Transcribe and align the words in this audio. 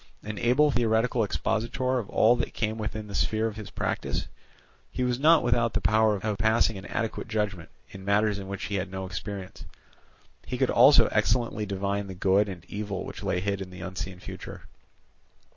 An 0.23 0.39
able 0.39 0.71
theoretical 0.71 1.23
expositor 1.23 1.99
of 1.99 2.09
all 2.09 2.35
that 2.37 2.55
came 2.55 2.79
within 2.79 3.05
the 3.05 3.13
sphere 3.13 3.45
of 3.45 3.55
his 3.55 3.69
practice, 3.69 4.27
he 4.91 5.03
was 5.03 5.19
not 5.19 5.43
without 5.43 5.73
the 5.75 5.79
power 5.79 6.15
of 6.15 6.37
passing 6.39 6.75
an 6.75 6.87
adequate 6.87 7.27
judgment 7.27 7.69
in 7.91 8.03
matters 8.03 8.39
in 8.39 8.47
which 8.47 8.63
he 8.63 8.75
had 8.77 8.89
no 8.89 9.05
experience. 9.05 9.63
He 10.47 10.57
could 10.57 10.71
also 10.71 11.05
excellently 11.11 11.67
divine 11.67 12.07
the 12.07 12.15
good 12.15 12.49
and 12.49 12.65
evil 12.65 13.05
which 13.05 13.21
lay 13.21 13.41
hid 13.41 13.61
in 13.61 13.69
the 13.69 13.81
unseen 13.81 14.19
future. 14.19 14.63